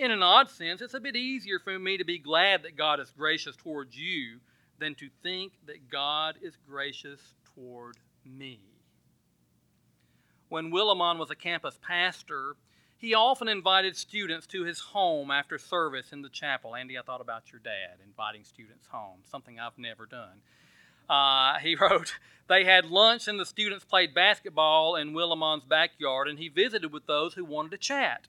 in 0.00 0.10
an 0.10 0.22
odd 0.22 0.48
sense, 0.48 0.80
it's 0.80 0.94
a 0.94 1.00
bit 1.00 1.14
easier 1.14 1.58
for 1.58 1.78
me 1.78 1.98
to 1.98 2.04
be 2.04 2.18
glad 2.18 2.62
that 2.62 2.74
God 2.74 3.00
is 3.00 3.10
gracious 3.10 3.54
towards 3.54 3.94
you 3.96 4.38
than 4.78 4.94
to 4.94 5.10
think 5.22 5.52
that 5.66 5.90
God 5.90 6.36
is 6.40 6.56
gracious 6.66 7.20
toward 7.54 7.98
me. 8.24 8.60
When 10.48 10.72
Willimon 10.72 11.18
was 11.18 11.30
a 11.30 11.34
campus 11.34 11.78
pastor, 11.86 12.56
he 12.96 13.12
often 13.12 13.46
invited 13.46 13.94
students 13.94 14.46
to 14.48 14.64
his 14.64 14.80
home 14.80 15.30
after 15.30 15.58
service 15.58 16.12
in 16.12 16.22
the 16.22 16.30
chapel. 16.30 16.74
Andy, 16.74 16.98
I 16.98 17.02
thought 17.02 17.20
about 17.20 17.52
your 17.52 17.60
dad 17.60 17.98
inviting 18.02 18.44
students 18.44 18.86
home, 18.86 19.18
something 19.30 19.60
I've 19.60 19.76
never 19.76 20.06
done. 20.06 20.40
Uh, 21.10 21.58
he 21.58 21.74
wrote, 21.80 22.14
They 22.48 22.64
had 22.64 22.86
lunch 22.86 23.28
and 23.28 23.38
the 23.38 23.44
students 23.44 23.84
played 23.84 24.14
basketball 24.14 24.96
in 24.96 25.12
Willimon's 25.12 25.64
backyard, 25.64 26.26
and 26.26 26.38
he 26.38 26.48
visited 26.48 26.90
with 26.90 27.06
those 27.06 27.34
who 27.34 27.44
wanted 27.44 27.72
to 27.72 27.78
chat. 27.78 28.28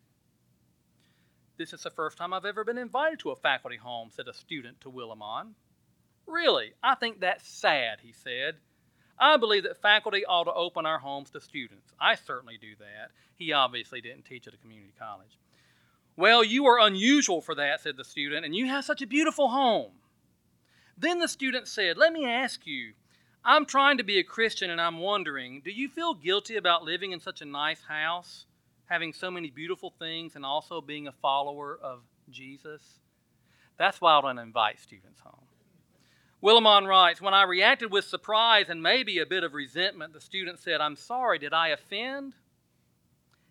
This 1.61 1.73
is 1.73 1.83
the 1.83 1.91
first 1.91 2.17
time 2.17 2.33
I've 2.33 2.45
ever 2.45 2.63
been 2.63 2.79
invited 2.79 3.19
to 3.19 3.29
a 3.29 3.35
faculty 3.35 3.77
home, 3.77 4.09
said 4.09 4.27
a 4.27 4.33
student 4.33 4.81
to 4.81 4.89
Willimon. 4.89 5.51
Really, 6.25 6.73
I 6.81 6.95
think 6.95 7.19
that's 7.19 7.47
sad, 7.47 7.99
he 8.01 8.13
said. 8.13 8.55
I 9.19 9.37
believe 9.37 9.61
that 9.63 9.79
faculty 9.79 10.25
ought 10.25 10.45
to 10.45 10.53
open 10.53 10.87
our 10.87 10.97
homes 10.97 11.29
to 11.29 11.39
students. 11.39 11.93
I 11.99 12.15
certainly 12.15 12.57
do 12.59 12.75
that. 12.79 13.11
He 13.35 13.53
obviously 13.53 14.01
didn't 14.01 14.25
teach 14.25 14.47
at 14.47 14.55
a 14.55 14.57
community 14.57 14.93
college. 14.97 15.37
Well, 16.15 16.43
you 16.43 16.65
are 16.65 16.79
unusual 16.79 17.41
for 17.41 17.53
that, 17.53 17.81
said 17.81 17.95
the 17.95 18.03
student, 18.03 18.43
and 18.43 18.55
you 18.55 18.65
have 18.65 18.83
such 18.83 19.03
a 19.03 19.07
beautiful 19.07 19.49
home. 19.49 19.91
Then 20.97 21.19
the 21.19 21.27
student 21.27 21.67
said, 21.67 21.95
Let 21.95 22.11
me 22.11 22.25
ask 22.25 22.65
you, 22.65 22.93
I'm 23.45 23.67
trying 23.67 23.99
to 23.99 24.03
be 24.03 24.17
a 24.17 24.23
Christian 24.23 24.71
and 24.71 24.81
I'm 24.81 24.97
wondering, 24.97 25.61
do 25.63 25.69
you 25.69 25.89
feel 25.89 26.15
guilty 26.15 26.55
about 26.55 26.83
living 26.83 27.11
in 27.11 27.19
such 27.19 27.41
a 27.41 27.45
nice 27.45 27.83
house, 27.83 28.45
having 28.91 29.13
so 29.13 29.31
many 29.31 29.49
beautiful 29.49 29.93
things, 29.97 30.35
and 30.35 30.45
also 30.45 30.81
being 30.81 31.07
a 31.07 31.13
follower 31.13 31.79
of 31.81 32.01
Jesus? 32.29 32.81
That's 33.77 34.01
why 34.01 34.19
I 34.19 34.33
to 34.33 34.41
invite 34.41 34.79
students 34.79 35.21
home. 35.21 35.45
Willimon 36.43 36.87
writes, 36.87 37.21
When 37.21 37.33
I 37.33 37.43
reacted 37.43 37.91
with 37.91 38.03
surprise 38.03 38.65
and 38.67 38.83
maybe 38.83 39.19
a 39.19 39.25
bit 39.25 39.43
of 39.43 39.53
resentment, 39.53 40.11
the 40.11 40.19
student 40.19 40.59
said, 40.59 40.81
I'm 40.81 40.97
sorry, 40.97 41.39
did 41.39 41.53
I 41.53 41.69
offend? 41.69 42.33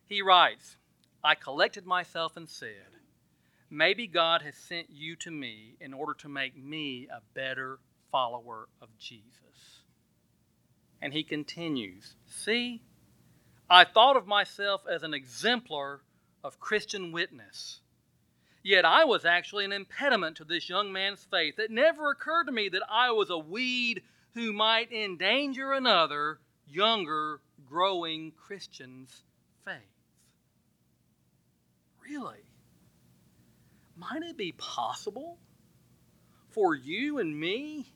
He 0.06 0.20
writes, 0.20 0.76
I 1.24 1.36
collected 1.36 1.86
myself 1.86 2.36
and 2.36 2.48
said, 2.48 2.90
Maybe 3.70 4.06
God 4.08 4.42
has 4.42 4.56
sent 4.56 4.88
you 4.90 5.16
to 5.16 5.30
me 5.30 5.76
in 5.80 5.94
order 5.94 6.14
to 6.18 6.28
make 6.28 6.56
me 6.56 7.08
a 7.10 7.22
better 7.34 7.78
follower 8.10 8.68
of 8.82 8.88
Jesus. 8.98 9.84
And 11.00 11.14
he 11.14 11.22
continues, 11.22 12.16
See, 12.26 12.82
I 13.70 13.84
thought 13.84 14.16
of 14.16 14.26
myself 14.26 14.82
as 14.90 15.04
an 15.04 15.14
exemplar 15.14 16.00
of 16.42 16.58
Christian 16.58 17.12
witness. 17.12 17.80
Yet 18.64 18.84
I 18.84 19.04
was 19.04 19.24
actually 19.24 19.64
an 19.64 19.72
impediment 19.72 20.36
to 20.38 20.44
this 20.44 20.68
young 20.68 20.92
man's 20.92 21.24
faith. 21.30 21.58
It 21.58 21.70
never 21.70 22.10
occurred 22.10 22.44
to 22.44 22.52
me 22.52 22.68
that 22.70 22.82
I 22.90 23.12
was 23.12 23.30
a 23.30 23.38
weed 23.38 24.02
who 24.34 24.52
might 24.52 24.92
endanger 24.92 25.72
another 25.72 26.40
younger, 26.66 27.40
growing 27.68 28.32
Christian's 28.32 29.22
faith. 29.64 29.76
Really? 32.02 32.44
Might 33.96 34.22
it 34.22 34.36
be 34.36 34.52
possible 34.52 35.38
for 36.50 36.74
you 36.74 37.18
and 37.18 37.38
me, 37.38 37.92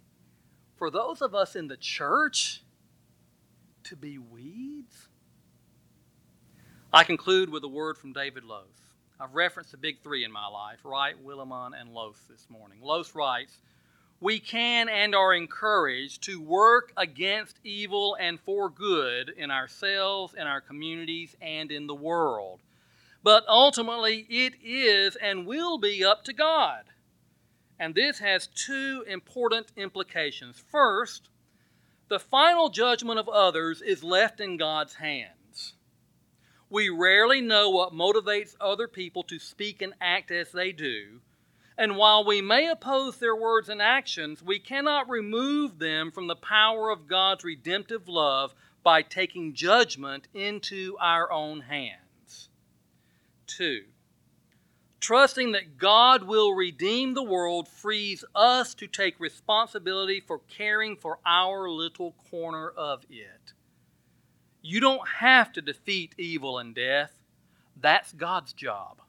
for 0.77 0.91
those 0.91 1.21
of 1.21 1.35
us 1.35 1.57
in 1.57 1.67
the 1.67 1.77
church, 1.77 2.63
to 3.85 3.97
be 3.97 4.19
weeds? 4.19 5.09
I 6.95 7.03
conclude 7.03 7.51
with 7.51 7.65
a 7.65 7.69
word 7.69 7.99
from 7.99 8.13
David 8.13 8.45
Lose. 8.45 8.93
I've 9.19 9.35
referenced 9.35 9.73
the 9.73 9.77
big 9.77 10.01
three 10.01 10.23
in 10.25 10.31
my 10.31 10.47
life 10.47 10.79
Wright, 10.85 11.17
Willimon, 11.25 11.73
and 11.77 11.93
Lose 11.93 12.21
this 12.31 12.47
morning. 12.49 12.79
Lose 12.81 13.17
writes, 13.17 13.59
We 14.21 14.39
can 14.39 14.89
and 14.89 15.13
are 15.13 15.35
encouraged 15.35 16.23
to 16.23 16.41
work 16.41 16.93
against 16.97 17.59
evil 17.65 18.17
and 18.21 18.39
for 18.39 18.71
good 18.71 19.31
in 19.31 19.51
ourselves, 19.51 20.35
in 20.35 20.47
our 20.47 20.61
communities, 20.61 21.35
and 21.43 21.73
in 21.73 21.89
the 21.89 21.97
world. 21.97 22.61
But 23.25 23.45
ultimately, 23.49 24.25
it 24.31 24.55
is 24.63 25.17
and 25.17 25.49
will 25.49 25.79
be 25.79 26.05
up 26.05 26.23
to 26.27 26.33
God. 26.33 26.85
And 27.77 27.97
this 27.97 28.21
has 28.21 28.47
two 28.47 29.05
important 29.09 29.73
implications. 29.77 30.63
First, 30.71 31.29
the 32.07 32.21
final 32.21 32.69
judgment 32.69 33.19
of 33.19 33.29
others 33.29 33.83
is 33.83 34.05
left 34.05 34.39
in 34.39 34.57
God's 34.57 34.95
hands. 34.95 35.75
We 36.75 36.89
rarely 36.89 37.41
know 37.41 37.71
what 37.71 37.93
motivates 37.93 38.57
other 38.61 38.89
people 38.89 39.23
to 39.29 39.39
speak 39.39 39.81
and 39.81 39.95
act 40.01 40.33
as 40.33 40.51
they 40.51 40.73
do. 40.73 41.21
And 41.79 41.97
while 41.97 42.25
we 42.25 42.43
may 42.43 42.67
oppose 42.67 43.17
their 43.17 43.37
words 43.37 43.69
and 43.69 43.81
actions, 43.81 44.43
we 44.43 44.59
cannot 44.59 45.09
remove 45.09 45.79
them 45.79 46.11
from 46.11 46.27
the 46.27 46.35
power 46.35 46.91
of 46.91 47.07
God's 47.07 47.45
redemptive 47.45 48.09
love 48.09 48.57
by 48.83 49.03
taking 49.03 49.55
judgment 49.55 50.27
into 50.35 50.97
our 51.01 51.31
own 51.31 51.61
hands. 51.61 52.49
Two, 53.47 53.85
trusting 54.99 55.53
that 55.53 55.79
God 55.79 56.25
will 56.25 56.55
redeem 56.55 57.15
the 57.15 57.23
world 57.23 57.69
frees 57.69 58.25
us 58.35 58.75
to 58.75 58.89
take 58.89 59.21
responsibility 59.21 60.19
for 60.19 60.41
caring 60.49 60.97
for 60.97 61.21
our 61.25 61.71
little 61.71 62.17
corner 62.29 62.69
of 62.69 63.05
it. 63.09 63.54
You 64.67 64.81
don't 64.81 65.07
have 65.21 65.53
to 65.53 65.61
defeat 65.61 66.15
evil 66.17 66.59
and 66.59 66.75
death. 66.75 67.13
That's 67.77 68.15
God's 68.15 68.55
job. 68.55 69.03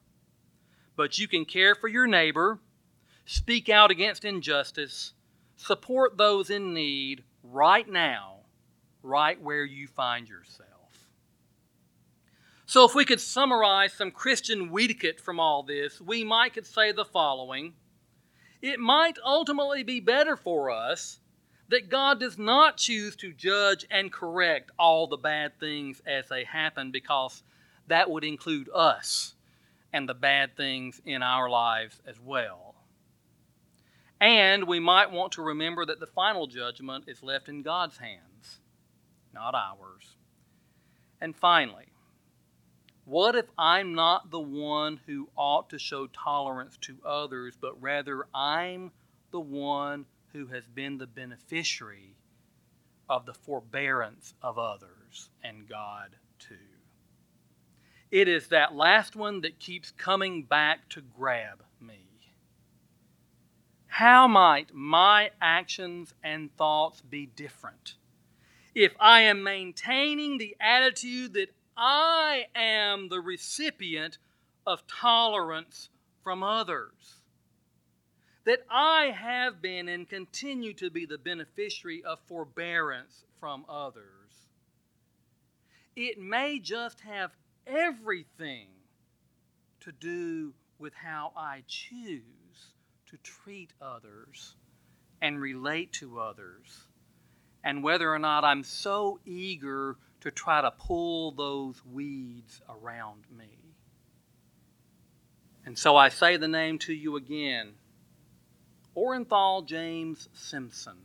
But 0.96 1.18
you 1.18 1.26
can 1.26 1.46
care 1.46 1.74
for 1.74 1.88
your 1.88 2.06
neighbor, 2.06 2.58
speak 3.24 3.70
out 3.70 3.90
against 3.90 4.26
injustice, 4.26 5.14
support 5.56 6.18
those 6.18 6.50
in 6.50 6.74
need 6.74 7.24
right 7.42 7.88
now, 7.88 8.40
right 9.02 9.40
where 9.40 9.64
you 9.64 9.86
find 9.86 10.28
yourself. 10.28 10.68
So, 12.66 12.84
if 12.84 12.94
we 12.94 13.06
could 13.06 13.20
summarize 13.20 13.94
some 13.94 14.10
Christian 14.10 14.70
etiquette 14.78 15.22
from 15.22 15.40
all 15.40 15.62
this, 15.62 16.02
we 16.02 16.22
might 16.22 16.52
could 16.52 16.66
say 16.66 16.92
the 16.92 17.06
following 17.06 17.72
It 18.60 18.78
might 18.78 19.16
ultimately 19.24 19.82
be 19.84 20.00
better 20.00 20.36
for 20.36 20.68
us 20.70 21.20
that 21.68 21.88
God 21.88 22.20
does 22.20 22.38
not 22.38 22.76
choose 22.76 23.16
to 23.16 23.32
judge 23.32 23.84
and 23.90 24.12
correct 24.12 24.70
all 24.78 25.06
the 25.06 25.16
bad 25.16 25.58
things 25.58 26.00
as 26.06 26.28
they 26.28 26.44
happen 26.44 26.90
because 26.90 27.42
that 27.88 28.10
would 28.10 28.24
include 28.24 28.68
us 28.74 29.34
and 29.92 30.08
the 30.08 30.14
bad 30.14 30.56
things 30.56 31.00
in 31.04 31.22
our 31.22 31.48
lives 31.48 32.00
as 32.06 32.20
well. 32.20 32.74
And 34.20 34.66
we 34.66 34.80
might 34.80 35.10
want 35.10 35.32
to 35.32 35.42
remember 35.42 35.84
that 35.84 36.00
the 36.00 36.06
final 36.06 36.46
judgment 36.46 37.04
is 37.06 37.22
left 37.22 37.48
in 37.48 37.62
God's 37.62 37.98
hands, 37.98 38.60
not 39.34 39.54
ours. 39.54 40.16
And 41.20 41.36
finally, 41.36 41.86
what 43.04 43.36
if 43.36 43.46
I'm 43.58 43.94
not 43.94 44.30
the 44.30 44.40
one 44.40 45.00
who 45.06 45.28
ought 45.36 45.70
to 45.70 45.78
show 45.78 46.06
tolerance 46.08 46.76
to 46.82 46.96
others, 47.04 47.56
but 47.60 47.80
rather 47.80 48.26
I'm 48.34 48.90
the 49.30 49.40
one 49.40 50.06
who 50.36 50.46
has 50.48 50.66
been 50.66 50.98
the 50.98 51.06
beneficiary 51.06 52.14
of 53.08 53.24
the 53.24 53.32
forbearance 53.32 54.34
of 54.42 54.58
others 54.58 55.30
and 55.42 55.66
God 55.66 56.10
too. 56.38 56.56
It 58.10 58.28
is 58.28 58.48
that 58.48 58.74
last 58.74 59.16
one 59.16 59.40
that 59.40 59.58
keeps 59.58 59.90
coming 59.92 60.42
back 60.42 60.90
to 60.90 61.00
grab 61.00 61.62
me. 61.80 62.02
How 63.86 64.28
might 64.28 64.74
my 64.74 65.30
actions 65.40 66.12
and 66.22 66.54
thoughts 66.58 67.00
be 67.00 67.24
different 67.24 67.94
if 68.74 68.94
I 69.00 69.22
am 69.22 69.42
maintaining 69.42 70.36
the 70.36 70.54
attitude 70.60 71.32
that 71.32 71.54
I 71.78 72.44
am 72.54 73.08
the 73.08 73.20
recipient 73.20 74.18
of 74.66 74.86
tolerance 74.86 75.88
from 76.22 76.42
others? 76.42 77.15
That 78.46 78.60
I 78.70 79.06
have 79.06 79.60
been 79.60 79.88
and 79.88 80.08
continue 80.08 80.72
to 80.74 80.88
be 80.88 81.04
the 81.04 81.18
beneficiary 81.18 82.02
of 82.04 82.20
forbearance 82.28 83.24
from 83.40 83.66
others. 83.68 84.04
It 85.96 86.18
may 86.18 86.60
just 86.60 87.00
have 87.00 87.32
everything 87.66 88.68
to 89.80 89.90
do 89.90 90.54
with 90.78 90.94
how 90.94 91.32
I 91.36 91.64
choose 91.66 92.22
to 93.10 93.16
treat 93.18 93.72
others 93.82 94.54
and 95.20 95.40
relate 95.40 95.92
to 95.94 96.20
others, 96.20 96.86
and 97.64 97.82
whether 97.82 98.12
or 98.12 98.18
not 98.18 98.44
I'm 98.44 98.62
so 98.62 99.18
eager 99.24 99.96
to 100.20 100.30
try 100.30 100.60
to 100.60 100.70
pull 100.70 101.32
those 101.32 101.82
weeds 101.84 102.60
around 102.68 103.24
me. 103.36 103.48
And 105.64 105.76
so 105.76 105.96
I 105.96 106.10
say 106.10 106.36
the 106.36 106.46
name 106.46 106.78
to 106.80 106.94
you 106.94 107.16
again 107.16 107.72
Orenthal 108.96 109.66
James 109.66 110.28
Simpson. 110.32 110.96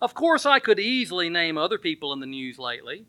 Of 0.00 0.14
course, 0.14 0.46
I 0.46 0.58
could 0.58 0.80
easily 0.80 1.28
name 1.28 1.58
other 1.58 1.78
people 1.78 2.12
in 2.12 2.20
the 2.20 2.26
news 2.26 2.58
lately, 2.58 3.04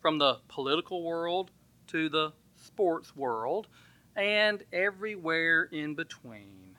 from 0.00 0.18
the 0.18 0.38
political 0.48 1.02
world 1.02 1.50
to 1.88 2.08
the 2.08 2.32
sports 2.56 3.14
world, 3.14 3.68
and 4.16 4.62
everywhere 4.72 5.64
in 5.70 5.94
between. 5.94 6.76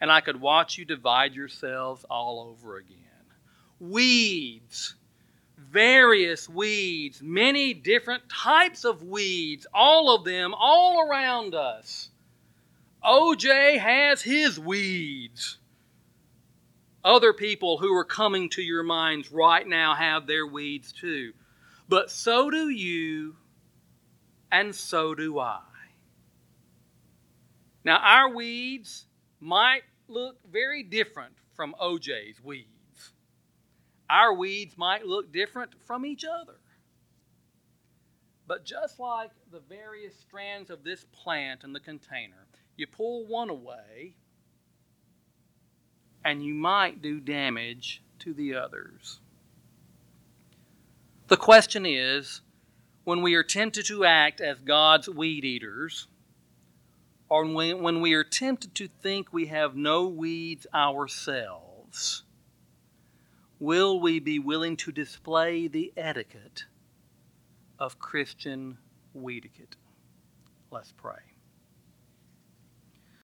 And 0.00 0.12
I 0.12 0.20
could 0.20 0.40
watch 0.40 0.78
you 0.78 0.84
divide 0.84 1.34
yourselves 1.34 2.04
all 2.08 2.40
over 2.50 2.76
again. 2.76 2.98
Weeds, 3.80 4.94
various 5.56 6.48
weeds, 6.48 7.20
many 7.22 7.74
different 7.74 8.28
types 8.28 8.84
of 8.84 9.02
weeds, 9.02 9.66
all 9.72 10.14
of 10.14 10.24
them 10.24 10.54
all 10.54 11.08
around 11.08 11.54
us. 11.54 12.10
OJ 13.04 13.78
has 13.78 14.22
his 14.22 14.58
weeds. 14.58 15.58
Other 17.02 17.32
people 17.32 17.78
who 17.78 17.94
are 17.94 18.04
coming 18.04 18.50
to 18.50 18.62
your 18.62 18.82
minds 18.82 19.32
right 19.32 19.66
now 19.66 19.94
have 19.94 20.26
their 20.26 20.46
weeds 20.46 20.92
too. 20.92 21.32
But 21.88 22.10
so 22.10 22.50
do 22.50 22.68
you, 22.68 23.36
and 24.52 24.74
so 24.74 25.14
do 25.14 25.38
I. 25.38 25.60
Now, 27.84 27.96
our 27.96 28.34
weeds 28.34 29.06
might 29.40 29.82
look 30.06 30.36
very 30.50 30.82
different 30.82 31.32
from 31.54 31.74
OJ's 31.80 32.42
weeds. 32.44 32.66
Our 34.10 34.34
weeds 34.34 34.76
might 34.76 35.06
look 35.06 35.32
different 35.32 35.70
from 35.86 36.04
each 36.04 36.24
other. 36.24 36.58
But 38.46 38.64
just 38.64 38.98
like 38.98 39.30
the 39.50 39.60
various 39.60 40.14
strands 40.18 40.70
of 40.70 40.82
this 40.82 41.04
plant 41.12 41.64
in 41.64 41.72
the 41.72 41.80
container, 41.80 42.46
you 42.80 42.86
pull 42.86 43.26
one 43.26 43.50
away 43.50 44.14
and 46.24 46.44
you 46.44 46.54
might 46.54 47.00
do 47.00 47.20
damage 47.20 48.02
to 48.18 48.34
the 48.34 48.54
others. 48.54 49.20
The 51.28 51.36
question 51.36 51.86
is 51.86 52.40
when 53.04 53.22
we 53.22 53.34
are 53.34 53.42
tempted 53.42 53.86
to 53.86 54.04
act 54.04 54.40
as 54.40 54.58
God's 54.58 55.08
weed 55.08 55.44
eaters, 55.44 56.08
or 57.28 57.46
when 57.46 58.00
we 58.00 58.14
are 58.14 58.24
tempted 58.24 58.74
to 58.74 58.88
think 58.88 59.32
we 59.32 59.46
have 59.46 59.76
no 59.76 60.08
weeds 60.08 60.66
ourselves, 60.74 62.24
will 63.60 64.00
we 64.00 64.18
be 64.18 64.38
willing 64.38 64.76
to 64.78 64.90
display 64.90 65.68
the 65.68 65.92
etiquette 65.96 66.64
of 67.78 67.98
Christian 67.98 68.78
weed 69.14 69.44
etiquette? 69.44 69.76
Let's 70.70 70.92
pray. 70.92 71.29